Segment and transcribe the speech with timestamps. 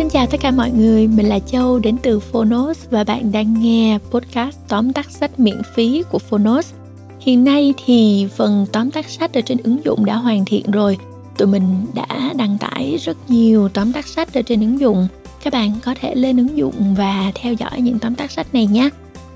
[0.00, 3.62] Xin chào tất cả mọi người, mình là Châu đến từ Phonos và bạn đang
[3.62, 6.72] nghe podcast tóm tắt sách miễn phí của Phonos.
[7.20, 10.98] Hiện nay thì phần tóm tắt sách ở trên ứng dụng đã hoàn thiện rồi.
[11.38, 15.08] Tụi mình đã đăng tải rất nhiều tóm tắt sách ở trên ứng dụng.
[15.42, 18.66] Các bạn có thể lên ứng dụng và theo dõi những tóm tắt sách này
[18.66, 18.88] nhé.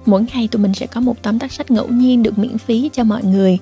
[0.07, 2.91] Mỗi ngày tụi mình sẽ có một tóm tắt sách ngẫu nhiên được miễn phí
[2.93, 3.59] cho mọi người.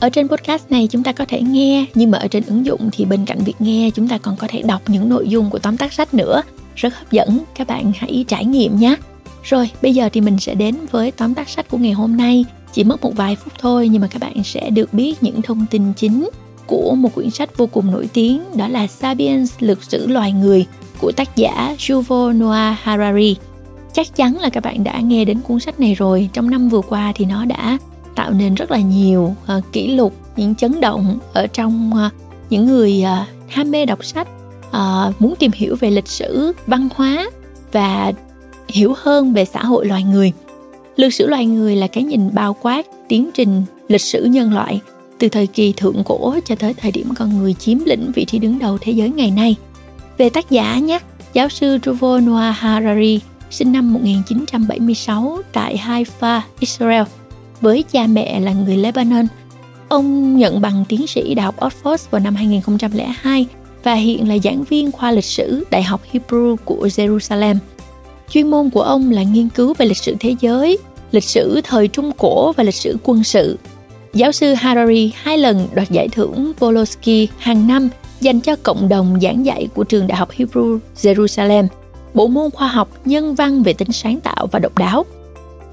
[0.00, 2.88] Ở trên podcast này chúng ta có thể nghe nhưng mà ở trên ứng dụng
[2.92, 5.58] thì bên cạnh việc nghe chúng ta còn có thể đọc những nội dung của
[5.58, 6.42] tóm tắt sách nữa.
[6.76, 8.96] Rất hấp dẫn, các bạn hãy trải nghiệm nhé.
[9.42, 12.44] Rồi, bây giờ thì mình sẽ đến với tóm tắt sách của ngày hôm nay.
[12.72, 15.66] Chỉ mất một vài phút thôi nhưng mà các bạn sẽ được biết những thông
[15.70, 16.28] tin chính
[16.66, 20.66] của một quyển sách vô cùng nổi tiếng đó là Sapiens Lược sử loài người
[21.00, 23.36] của tác giả Yuval Noah Harari.
[23.92, 26.28] Chắc chắn là các bạn đã nghe đến cuốn sách này rồi.
[26.32, 27.78] Trong năm vừa qua thì nó đã
[28.14, 32.12] tạo nên rất là nhiều uh, kỷ lục những chấn động ở trong uh,
[32.50, 34.28] những người uh, ham mê đọc sách
[34.68, 37.30] uh, muốn tìm hiểu về lịch sử văn hóa
[37.72, 38.12] và
[38.68, 40.32] hiểu hơn về xã hội loài người
[40.96, 44.80] lịch sử loài người là cái nhìn bao quát tiến trình lịch sử nhân loại
[45.18, 48.38] từ thời kỳ thượng cổ cho tới thời điểm con người chiếm lĩnh vị trí
[48.38, 49.56] đứng đầu thế giới ngày nay.
[50.18, 50.98] Về tác giả nhé,
[51.32, 57.02] giáo sư Yuval Noah Harari sinh năm 1976 tại Haifa, Israel–
[57.64, 59.26] với cha mẹ là người Lebanon.
[59.88, 63.46] Ông nhận bằng tiến sĩ Đại học Oxford vào năm 2002
[63.82, 67.56] và hiện là giảng viên khoa lịch sử Đại học Hebrew của Jerusalem.
[68.30, 70.78] Chuyên môn của ông là nghiên cứu về lịch sử thế giới,
[71.12, 73.58] lịch sử thời Trung Cổ và lịch sử quân sự.
[74.14, 77.88] Giáo sư Harari hai lần đoạt giải thưởng Volosky hàng năm
[78.20, 81.66] dành cho cộng đồng giảng dạy của trường Đại học Hebrew Jerusalem,
[82.14, 85.04] bộ môn khoa học nhân văn về tính sáng tạo và độc đáo.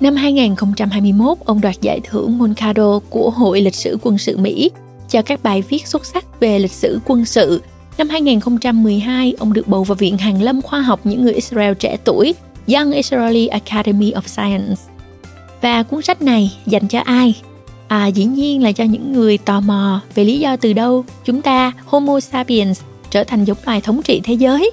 [0.02, 4.72] Năm 2021, ông đoạt giải thưởng Moncado của Hội Lịch sử Quân sự Mỹ
[5.10, 7.62] cho các bài viết xuất sắc về lịch sử quân sự.
[7.98, 11.98] Năm 2012, ông được bầu vào Viện Hàn lâm Khoa học những người Israel trẻ
[12.04, 12.34] tuổi,
[12.68, 14.82] Young Israeli Academy of Science.
[15.62, 17.36] Và cuốn sách này dành cho ai?
[17.88, 21.42] À, dĩ nhiên là cho những người tò mò về lý do từ đâu chúng
[21.42, 24.72] ta Homo sapiens trở thành giống loài thống trị thế giới.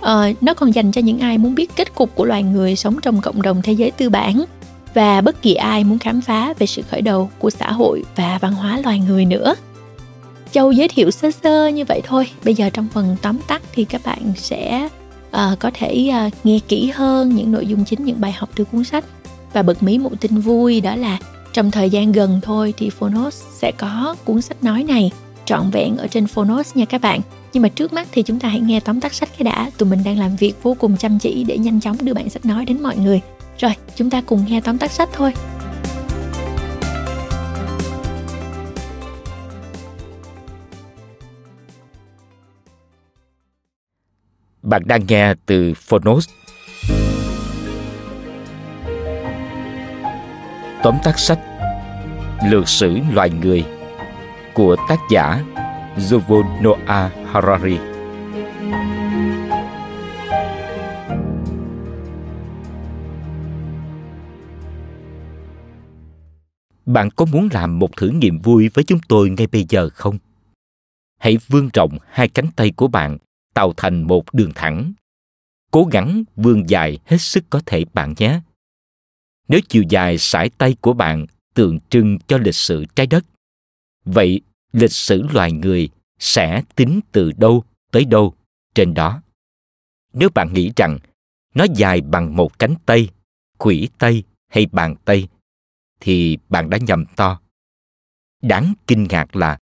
[0.00, 2.96] Ờ, nó còn dành cho những ai muốn biết kết cục của loài người sống
[3.02, 4.44] trong cộng đồng thế giới tư bản
[4.96, 8.38] và bất kỳ ai muốn khám phá về sự khởi đầu của xã hội và
[8.40, 9.54] văn hóa loài người nữa.
[10.52, 12.28] Châu giới thiệu sơ sơ như vậy thôi.
[12.44, 14.88] Bây giờ trong phần tóm tắt thì các bạn sẽ
[15.28, 18.64] uh, có thể uh, nghe kỹ hơn những nội dung chính những bài học từ
[18.64, 19.04] cuốn sách
[19.52, 21.18] và bật mí một tin vui đó là
[21.52, 25.10] trong thời gian gần thôi thì Phonos sẽ có cuốn sách nói này
[25.44, 27.20] trọn vẹn ở trên Phonos nha các bạn.
[27.52, 29.70] Nhưng mà trước mắt thì chúng ta hãy nghe tóm tắt sách cái đã.
[29.78, 32.44] Tụi mình đang làm việc vô cùng chăm chỉ để nhanh chóng đưa bản sách
[32.44, 33.20] nói đến mọi người.
[33.58, 35.32] Rồi, chúng ta cùng nghe tóm tắt sách thôi.
[44.62, 46.28] Bạn đang nghe từ Phonos.
[50.82, 51.38] Tóm tắt sách
[52.44, 53.64] Lược sử loài người
[54.54, 55.40] của tác giả
[56.10, 57.78] Yuval Noah Harari.
[66.96, 70.18] Bạn có muốn làm một thử nghiệm vui với chúng tôi ngay bây giờ không?
[71.18, 73.18] Hãy vươn rộng hai cánh tay của bạn
[73.54, 74.92] tạo thành một đường thẳng.
[75.70, 78.40] Cố gắng vươn dài hết sức có thể bạn nhé.
[79.48, 83.24] Nếu chiều dài sải tay của bạn tượng trưng cho lịch sử trái đất,
[84.04, 84.40] vậy
[84.72, 88.34] lịch sử loài người sẽ tính từ đâu tới đâu
[88.74, 89.22] trên đó.
[90.12, 90.98] Nếu bạn nghĩ rằng
[91.54, 93.08] nó dài bằng một cánh tay,
[93.58, 95.28] quỷ tay hay bàn tay,
[96.00, 97.40] thì bạn đã nhầm to.
[98.42, 99.58] Đáng kinh ngạc là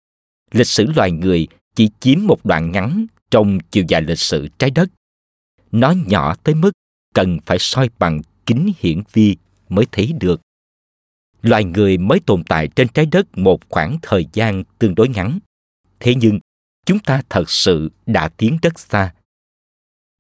[0.52, 4.72] lịch sử loài người chỉ chiếm một đoạn ngắn trong chiều dài lịch sử trái
[4.72, 4.90] đất.
[5.72, 6.72] Nó nhỏ tới mức
[7.14, 9.38] cần phải soi bằng kính hiển vi
[9.70, 10.42] mới thấy được.
[11.42, 15.40] Loài người mới tồn tại trên trái đất một khoảng thời gian tương đối ngắn.
[16.00, 16.40] Thế nhưng,
[16.86, 19.14] chúng ta thật sự đã tiến rất xa.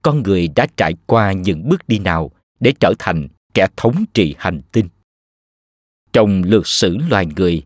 [0.01, 4.35] Con người đã trải qua những bước đi nào để trở thành kẻ thống trị
[4.38, 4.88] hành tinh?
[6.13, 7.63] Trong lược sử loài người,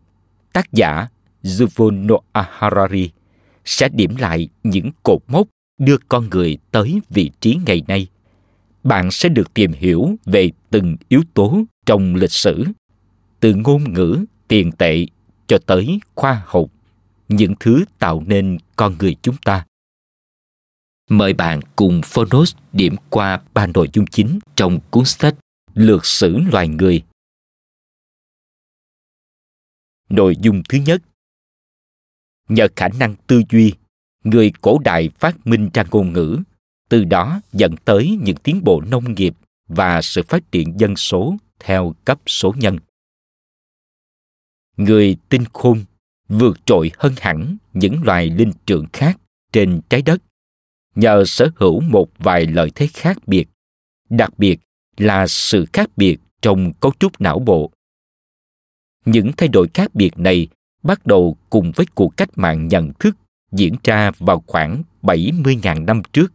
[0.52, 1.08] tác giả
[1.42, 3.10] Yuval Noah Harari
[3.64, 5.48] sẽ điểm lại những cột mốc
[5.78, 8.06] đưa con người tới vị trí ngày nay.
[8.84, 12.64] Bạn sẽ được tìm hiểu về từng yếu tố trong lịch sử,
[13.40, 15.06] từ ngôn ngữ, tiền tệ
[15.46, 16.66] cho tới khoa học,
[17.28, 19.64] những thứ tạo nên con người chúng ta.
[21.10, 25.34] Mời bạn cùng Phonos điểm qua ba nội dung chính trong cuốn sách
[25.74, 27.02] Lược sử loài người
[30.08, 31.02] Nội dung thứ nhất.
[32.48, 33.72] Nhờ khả năng tư duy,
[34.24, 36.38] người cổ đại phát minh ra ngôn ngữ,
[36.88, 39.34] từ đó dẫn tới những tiến bộ nông nghiệp
[39.66, 42.78] và sự phát triển dân số theo cấp số nhân.
[44.76, 45.84] Người tinh khôn
[46.28, 49.18] vượt trội hơn hẳn những loài linh trưởng khác
[49.52, 50.22] trên trái đất.
[50.94, 53.48] Nhờ sở hữu một vài lợi thế khác biệt
[54.10, 54.60] đặc biệt
[54.96, 57.70] là sự khác biệt trong cấu trúc não bộ
[59.10, 60.48] những thay đổi khác biệt này
[60.82, 63.16] bắt đầu cùng với cuộc cách mạng nhận thức
[63.52, 66.32] diễn ra vào khoảng 70.000 năm trước.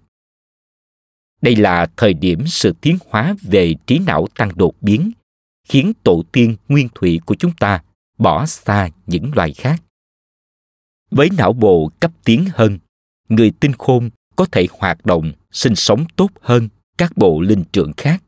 [1.42, 5.12] Đây là thời điểm sự tiến hóa về trí não tăng đột biến,
[5.68, 7.84] khiến tổ tiên nguyên thủy của chúng ta
[8.18, 9.82] bỏ xa những loài khác.
[11.12, 12.80] Với não bộ cấp tiến hơn,
[13.30, 17.94] người tinh khôn có thể hoạt động, sinh sống tốt hơn các bộ linh trưởng
[17.98, 18.24] khác.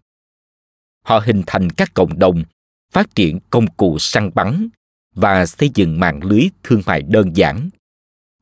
[1.01, 2.43] Họ hình thành các cộng đồng,
[2.91, 4.69] phát triển công cụ săn bắn
[5.15, 7.69] và xây dựng mạng lưới thương mại đơn giản.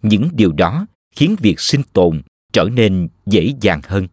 [0.01, 2.22] Những điều đó khiến việc sinh tồn
[2.54, 4.07] trở nên dễ dàng hơn.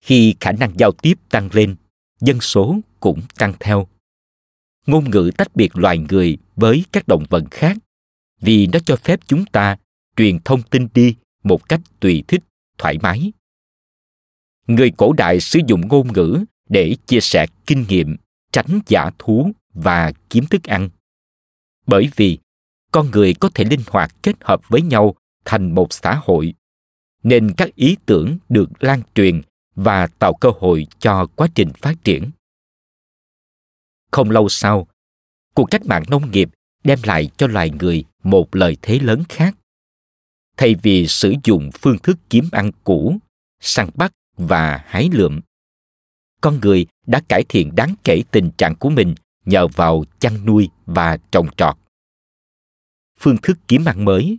[0.00, 1.76] Khi khả năng giao tiếp tăng lên,
[2.20, 3.88] dân số cũng tăng theo.
[4.86, 7.76] Ngôn ngữ tách biệt loài người với các động vật khác
[8.40, 9.76] vì nó cho phép chúng ta
[10.16, 12.42] truyền thông tin đi một cách tùy thích,
[12.78, 13.32] thoải mái.
[14.66, 18.16] Người cổ đại sử dụng ngôn ngữ để chia sẻ kinh nghiệm,
[18.54, 20.88] tránh giả thú và kiếm thức ăn.
[21.86, 22.38] Bởi vì
[22.92, 25.14] con người có thể linh hoạt kết hợp với nhau
[25.44, 26.54] thành một xã hội,
[27.22, 29.40] nên các ý tưởng được lan truyền
[29.74, 32.30] và tạo cơ hội cho quá trình phát triển.
[34.10, 34.86] Không lâu sau,
[35.54, 36.50] cuộc cách mạng nông nghiệp
[36.84, 39.54] đem lại cho loài người một lợi thế lớn khác
[40.56, 43.16] thay vì sử dụng phương thức kiếm ăn cũ
[43.60, 45.40] săn bắt và hái lượm
[46.44, 49.14] con người đã cải thiện đáng kể tình trạng của mình
[49.44, 51.76] nhờ vào chăn nuôi và trồng trọt.
[53.20, 54.38] Phương thức kiếm ăn mới,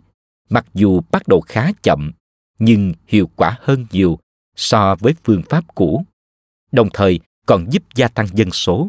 [0.50, 2.12] mặc dù bắt đầu khá chậm,
[2.58, 4.18] nhưng hiệu quả hơn nhiều
[4.56, 6.04] so với phương pháp cũ,
[6.72, 8.88] đồng thời còn giúp gia tăng dân số.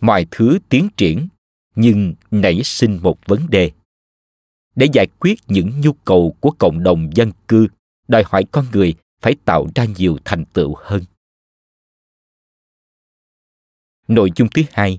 [0.00, 1.28] Mọi thứ tiến triển,
[1.76, 3.70] nhưng nảy sinh một vấn đề.
[4.76, 7.66] Để giải quyết những nhu cầu của cộng đồng dân cư,
[8.08, 11.02] đòi hỏi con người phải tạo ra nhiều thành tựu hơn
[14.10, 14.98] nội dung thứ hai.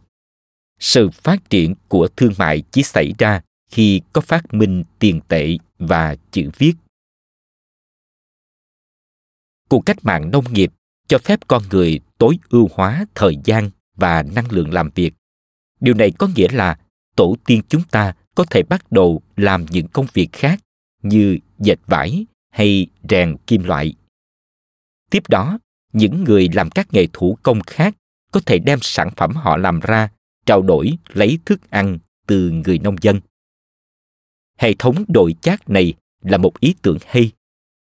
[0.80, 5.58] Sự phát triển của thương mại chỉ xảy ra khi có phát minh tiền tệ
[5.80, 6.74] và chữ viết.
[9.70, 10.72] Cuộc cách mạng nông nghiệp
[11.08, 15.14] cho phép con người tối ưu hóa thời gian và năng lượng làm việc.
[15.80, 16.80] Điều này có nghĩa là
[17.16, 20.60] tổ tiên chúng ta có thể bắt đầu làm những công việc khác
[21.04, 23.94] như dệt vải hay rèn kim loại.
[25.10, 25.60] Tiếp đó,
[25.94, 27.96] những người làm các nghề thủ công khác
[28.32, 30.10] có thể đem sản phẩm họ làm ra,
[30.46, 33.20] trao đổi, lấy thức ăn từ người nông dân.
[34.58, 37.32] Hệ thống đội chác này là một ý tưởng hay,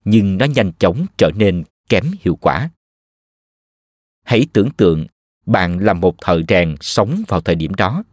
[0.06, 2.70] nhưng nó nhanh chóng trở nên kém hiệu quả.
[4.24, 5.08] Hãy tưởng tượng,
[5.46, 8.04] bạn là một thợ rèn sống vào thời điểm đó.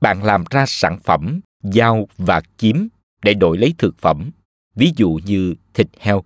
[0.00, 2.88] Bạn làm ra sản phẩm, dao và kiếm
[3.22, 4.30] để đổi lấy thực phẩm,
[4.74, 6.24] ví dụ như thịt heo.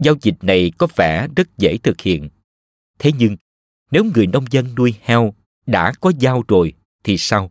[0.00, 2.28] Giao dịch này có vẻ rất dễ thực hiện
[3.02, 3.36] thế nhưng,
[3.90, 5.34] nếu người nông dân nuôi heo
[5.66, 6.72] đã có dao rồi
[7.04, 7.50] thì sao?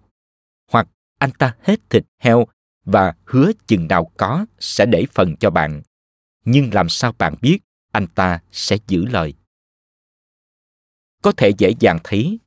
[0.72, 0.88] Hoặc
[1.18, 2.48] anh ta hết thịt heo
[2.86, 5.82] và hứa chừng nào có sẽ để phần cho bạn.
[6.46, 7.60] Nhưng làm sao bạn biết
[7.92, 9.34] anh ta sẽ giữ lời?
[11.22, 12.40] Có thể dễ dàng thấy,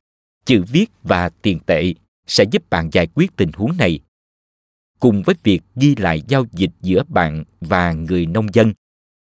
[0.45, 1.93] chữ viết và tiền tệ
[2.27, 3.99] sẽ giúp bạn giải quyết tình huống này.
[4.99, 8.73] Cùng với việc ghi lại giao dịch giữa bạn và người nông dân,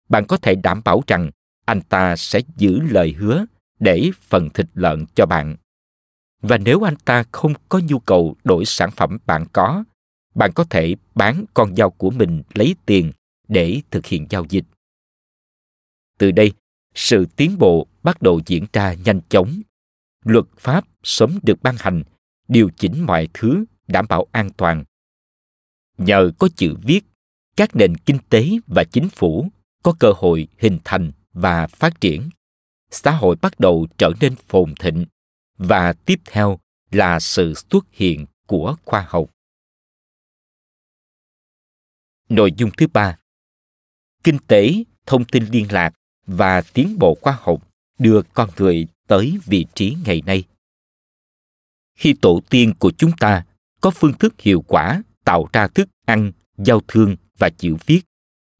[0.10, 1.32] bạn có thể đảm bảo rằng
[1.66, 3.46] anh ta sẽ giữ lời hứa
[3.84, 5.56] để phần thịt lợn cho bạn.
[6.42, 9.84] Và nếu anh ta không có nhu cầu đổi sản phẩm bạn có
[10.36, 13.12] bạn có thể bán con dao của mình lấy tiền
[13.48, 14.66] để thực hiện giao dịch.
[16.18, 16.52] Từ đây,
[16.96, 19.62] sự tiến bộ bắt đầu diễn ra nhanh chóng.
[20.26, 22.04] Luật pháp sớm được ban hành,
[22.48, 24.84] điều chỉnh mọi thứ đảm bảo an toàn.
[25.98, 27.06] Nhờ có chữ viết,
[27.56, 29.48] các nền kinh tế và chính phủ
[29.84, 32.30] có cơ hội hình thành và phát triển
[32.94, 35.06] xã hội bắt đầu trở nên phồn thịnh
[35.58, 36.60] và tiếp theo
[36.92, 39.30] là sự xuất hiện của khoa học.
[42.30, 43.18] Nội dung thứ ba,
[44.24, 44.74] kinh tế,
[45.06, 45.94] thông tin liên lạc
[46.28, 47.68] và tiến bộ khoa học
[48.00, 50.44] đưa con người tới vị trí ngày nay.
[51.96, 53.46] Khi tổ tiên của chúng ta
[53.82, 58.02] có phương thức hiệu quả tạo ra thức ăn, giao thương và chữ viết,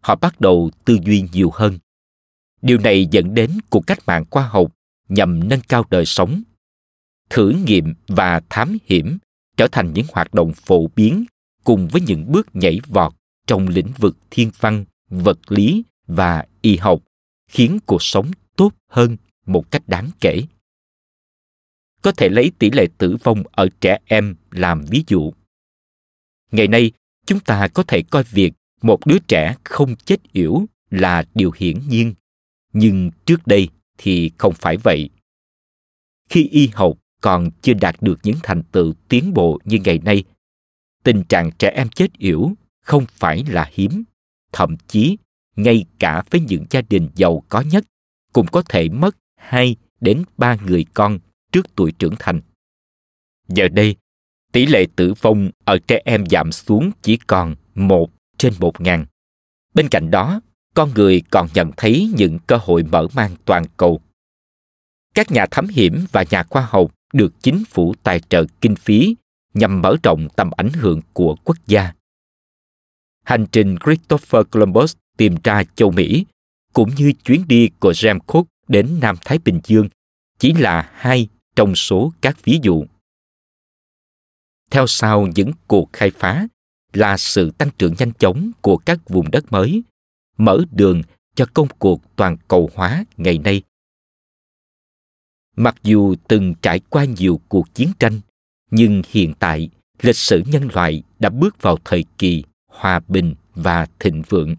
[0.02, 1.78] họ bắt đầu tư duy nhiều hơn
[2.64, 4.72] điều này dẫn đến cuộc cách mạng khoa học
[5.10, 6.44] nhằm nâng cao đời sống,
[7.30, 9.18] thử nghiệm và thám hiểm
[9.58, 11.26] trở thành những hoạt động phổ biến
[11.64, 13.14] cùng với những bước nhảy vọt
[13.48, 17.04] trong lĩnh vực thiên văn, vật lý và y học,
[17.48, 20.42] khiến cuộc sống tốt hơn một cách đáng kể.
[22.02, 25.34] Có thể lấy tỷ lệ tử vong ở trẻ em làm ví dụ.
[26.52, 26.92] Ngày nay,
[27.26, 31.80] chúng ta có thể coi việc một đứa trẻ không chết yểu là điều hiển
[31.88, 32.14] nhiên
[32.74, 35.10] nhưng trước đây thì không phải vậy
[36.30, 40.24] khi y học còn chưa đạt được những thành tựu tiến bộ như ngày nay
[41.04, 42.52] tình trạng trẻ em chết yểu
[42.82, 44.04] không phải là hiếm
[44.52, 45.18] thậm chí
[45.56, 47.86] ngay cả với những gia đình giàu có nhất
[48.34, 51.20] cũng có thể mất hai đến ba người con
[51.52, 52.42] trước tuổi trưởng thành.
[53.48, 53.96] Giờ đây,
[54.52, 59.06] tỷ lệ tử vong ở trẻ em giảm xuống chỉ còn một trên một ngàn.
[59.74, 60.42] Bên cạnh đó,
[60.74, 64.02] con người còn nhận thấy những cơ hội mở mang toàn cầu.
[65.16, 69.16] Các nhà thám hiểm và nhà khoa học được chính phủ tài trợ kinh phí
[69.54, 71.94] nhằm mở rộng tầm ảnh hưởng của quốc gia.
[73.24, 76.26] Hành trình Christopher Columbus tìm ra châu Mỹ
[76.74, 79.90] cũng như chuyến đi của James Cook đến Nam Thái Bình Dương
[80.40, 82.86] chỉ là hai trong số các ví dụ.
[84.72, 86.48] Theo sau những cuộc khai phá
[86.94, 89.84] là sự tăng trưởng nhanh chóng của các vùng đất mới,
[90.38, 91.02] mở đường
[91.36, 93.62] cho công cuộc toàn cầu hóa ngày nay.
[95.56, 98.20] Mặc dù từng trải qua nhiều cuộc chiến tranh,
[98.72, 99.70] nhưng hiện tại
[100.02, 104.56] lịch sử nhân loại đã bước vào thời kỳ hòa bình và thịnh vượng.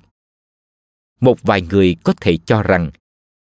[1.21, 2.91] Một vài người có thể cho rằng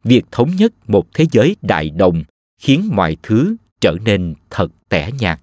[0.04, 2.24] việc thống nhất một thế giới đại đồng
[2.58, 5.40] khiến mọi thứ trở nên thật tẻ nhạt.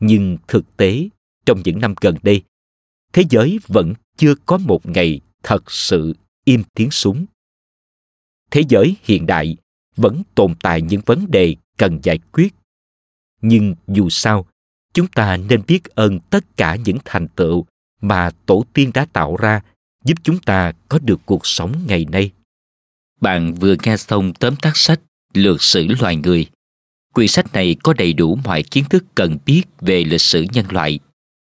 [0.00, 1.08] Nhưng thực tế,
[1.46, 2.42] trong những năm gần đây,
[3.12, 7.26] thế giới vẫn chưa có một ngày thật sự im tiếng súng.
[8.50, 9.56] Thế giới hiện đại
[9.96, 12.54] vẫn tồn tại những vấn đề cần giải quyết.
[13.42, 14.46] Nhưng dù sao,
[14.94, 17.66] chúng ta nên biết ơn tất cả những thành tựu
[18.00, 19.60] mà tổ tiên đã tạo ra
[20.04, 22.30] giúp chúng ta có được cuộc sống ngày nay.
[23.20, 25.00] Bạn vừa nghe xong tóm tắt sách
[25.34, 26.46] Lược sử loài người.
[27.14, 30.66] Quyển sách này có đầy đủ mọi kiến thức cần biết về lịch sử nhân
[30.70, 30.98] loại.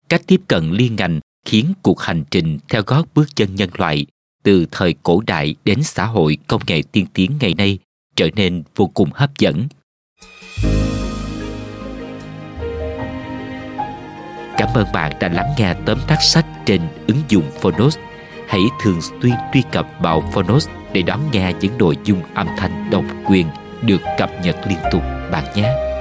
[0.08, 4.06] Cách tiếp cận liên ngành khiến cuộc hành trình theo gót bước chân nhân loại
[4.42, 7.78] từ thời cổ đại đến xã hội công nghệ tiên tiến ngày nay
[8.16, 9.68] trở nên vô cùng hấp dẫn.
[14.56, 17.98] Cảm ơn bạn đã lắng nghe tóm tắt sách trên ứng dụng Phonos.
[18.48, 22.90] Hãy thường xuyên truy cập vào Phonos để đón nghe những nội dung âm thanh
[22.90, 23.46] độc quyền
[23.82, 25.93] được cập nhật liên tục bạn nhé.